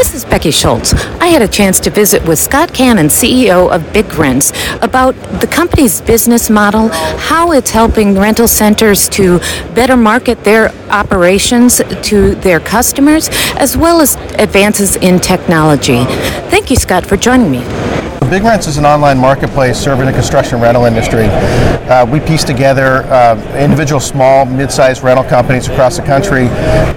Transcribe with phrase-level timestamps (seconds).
[0.00, 0.94] This is Becky Schultz.
[1.20, 4.50] I had a chance to visit with Scott Cannon, CEO of BigRentz,
[4.82, 5.12] about
[5.42, 9.40] the company's business model, how it's helping rental centers to
[9.74, 13.28] better market their operations to their customers,
[13.58, 16.02] as well as advances in technology.
[16.48, 17.58] Thank you, Scott, for joining me.
[18.30, 21.24] BigRentz is an online marketplace serving the construction rental industry.
[21.90, 26.46] Uh, we piece together uh, individual small, mid-sized rental companies across the country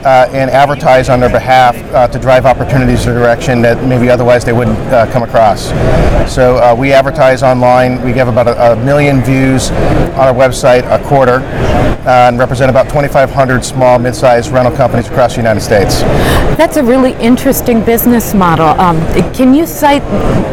[0.06, 4.08] uh, and advertise on their behalf uh, to drive opportunities in a direction that maybe
[4.08, 5.70] otherwise they wouldn't uh, come across.
[6.32, 8.04] So uh, we advertise online.
[8.04, 11.40] We have about a, a, million views on our website a quarter
[12.06, 16.02] and represent about 2,500 small, mid-sized rental companies across the United States.
[16.58, 18.68] That's a really interesting business model.
[18.80, 19.00] Um,
[19.34, 20.04] can you cite,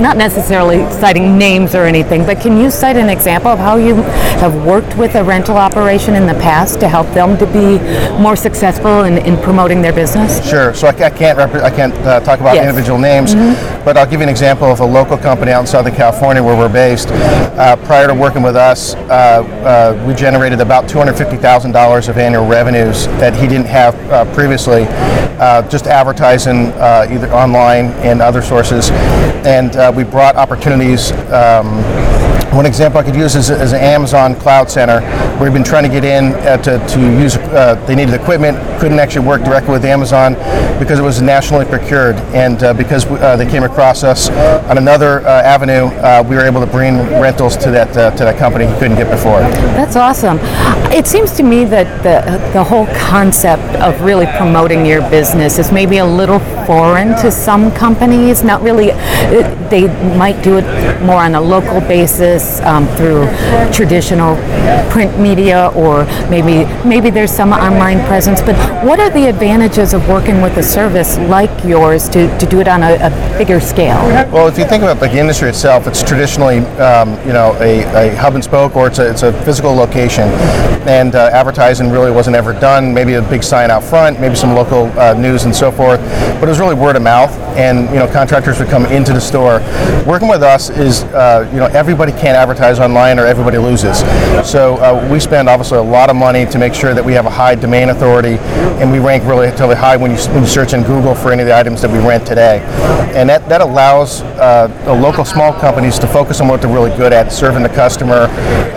[0.01, 3.97] not necessarily citing names or anything, but can you cite an example of how you
[4.39, 7.79] have worked with a rental operation in the past to help them to be
[8.21, 10.47] more successful in, in promoting their business?
[10.49, 10.73] Sure.
[10.75, 12.69] So I, I can't rep- I can't uh, talk about yes.
[12.69, 13.85] individual names, mm-hmm.
[13.85, 16.57] but I'll give you an example of a local company out in Southern California where
[16.57, 17.09] we're based.
[17.11, 23.07] Uh, prior to working with us, uh, uh we generated about $250,000 of annual revenues
[23.19, 24.87] that he didn't have uh, previously,
[25.39, 26.73] uh, just advertising
[27.13, 28.91] either online and other sources.
[29.45, 31.13] And we brought opportunities opportunities.
[31.33, 32.20] Um,
[32.53, 35.01] one example I could use is, is an Amazon Cloud Center.
[35.41, 38.99] We've been trying to get in uh, to, to use, uh, they needed equipment, couldn't
[38.99, 40.35] actually work directly with Amazon
[40.81, 42.17] because it was nationally procured.
[42.35, 44.31] And uh, because uh, they came across us
[44.69, 48.39] on another uh, avenue, uh, we were able to bring rentals to that, to that
[48.39, 49.41] company he couldn't get before.
[49.79, 50.39] That's awesome.
[50.93, 55.71] It seems to me that the, the whole concept of really promoting your business is
[55.71, 58.43] maybe a little foreign to some companies.
[58.43, 58.89] Not really,
[59.69, 63.27] they might do it more on a local basis this um, through
[63.73, 64.37] traditional
[64.91, 70.07] print media or maybe maybe there's some online presence but what are the advantages of
[70.09, 74.01] working with a service like yours to, to do it on a, a bigger scale?
[74.33, 77.83] Well if you think about like the industry itself it's traditionally um, you know a,
[78.11, 80.29] a, hub and spoke or it's a, it's a physical location.
[80.89, 82.93] And uh, advertising really wasn't ever done.
[82.95, 86.01] Maybe a big sign out front maybe some local uh, news and so forth
[86.41, 89.21] but it was really word of mouth and you know contractors would come into the
[89.21, 89.61] store.
[90.07, 93.99] Working with us is uh, you know everybody can can't advertise online or everybody loses.
[94.49, 97.27] So uh, we spend obviously a lot of money to make sure that we have
[97.27, 98.39] a high domain authority
[98.79, 101.43] and we rank really, really high when you, when you search in Google for any
[101.43, 102.61] of the items that we rent today.
[103.17, 104.69] And that, that allows uh,
[105.03, 108.27] local small companies to focus on what they're really good at, serving the customer,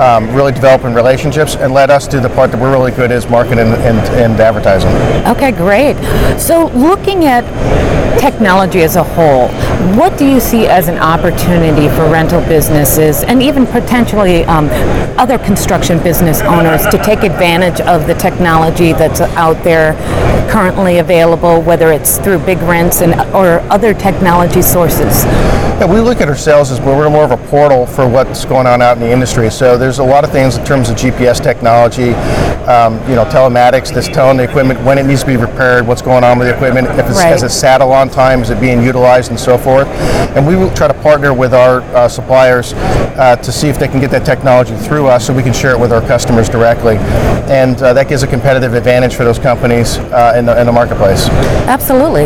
[0.02, 3.30] um, really developing relationships, and let us do the part that we're really good is
[3.30, 4.90] marketing and, and, and advertising.
[5.28, 5.96] Okay, great.
[6.40, 7.44] So looking at
[8.20, 9.50] technology as a whole,
[9.98, 14.68] what do you see as an opportunity for rental businesses and even potentially um,
[15.18, 19.94] other construction business owners to take advantage of the technology that's out there
[20.50, 25.26] currently available, whether it's through BigRentz and or other technology sources?
[25.74, 28.82] Yeah, we look at ourselves as we're more of a portal for what's going on
[28.82, 29.50] out in the industry.
[29.50, 32.12] So there's a lot of things in terms of GPS technology,
[32.70, 36.04] um, you know, telematics that's telling the equipment when it needs to be repaired, what's
[36.04, 37.26] going on with the equipment, if it's, right.
[37.26, 39.63] has it sat a long time, is it being utilized, and so forth.
[39.68, 43.88] And we will try to partner with our uh, suppliers uh, to see if they
[43.88, 46.98] can get that technology through us so we can share it with our customers directly.
[47.48, 50.72] And uh, that gives a competitive advantage for those companies uh, in the, in, the,
[50.72, 51.28] marketplace.
[51.68, 52.26] Absolutely.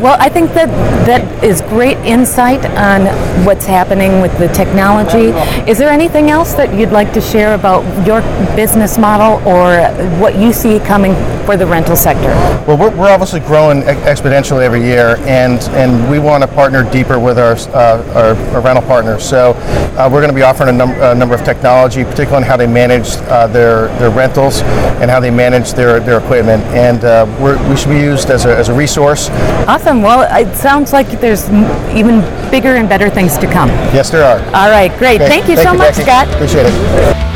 [0.00, 0.68] Well, I think that
[1.06, 3.06] that is great insight on
[3.44, 5.28] what's happening with the technology.
[5.70, 8.22] Is there anything else that you'd like to share about your
[8.56, 9.82] business model or
[10.18, 11.12] what you see coming
[11.44, 12.28] for the rental sector?
[12.66, 17.18] Well, we're, we're obviously growing exponentially every year, and, and we want to partner deeper
[17.18, 19.28] with our, uh, our, our, rental partners.
[19.28, 22.42] So uh, we're going to be offering a, num- a, number of technology, particularly on
[22.42, 24.62] how they manage uh, their, their rentals
[25.00, 26.62] and how they manage their, their equipment.
[26.66, 27.26] And uh,
[27.68, 29.28] we should be used as a, as a resource.
[29.68, 30.02] Awesome.
[30.02, 31.48] Well, it sounds like there's
[31.90, 33.68] even bigger and better things to come.
[33.92, 34.38] Yes, there are.
[34.46, 35.20] All right, great.
[35.20, 35.28] Okay.
[35.28, 36.02] Thank you Thank so you, much, Becky.
[36.04, 36.34] Scott.
[36.34, 37.33] Appreciate it.